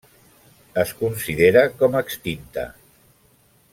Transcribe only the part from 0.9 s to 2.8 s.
considera com extinta.